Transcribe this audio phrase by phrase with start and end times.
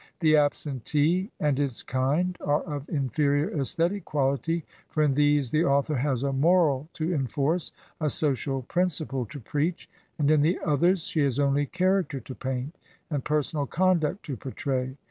[0.21, 5.95] "The Absentee" and its kind are of inferior aesthetic quality, for in these the author
[5.97, 9.87] has a moral to enforce, a social principle to preach;
[10.17, 12.79] and in the others she has only character to paint,
[13.11, 14.97] and personal conduct to portray.